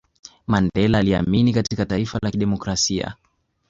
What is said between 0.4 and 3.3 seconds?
mandela aliamini katika taifa la kidemokrasia